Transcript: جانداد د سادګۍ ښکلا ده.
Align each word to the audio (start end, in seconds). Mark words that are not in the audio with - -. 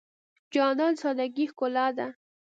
جانداد 0.53 0.93
د 0.97 0.99
سادګۍ 1.01 1.45
ښکلا 1.51 1.87
ده. 1.97 2.07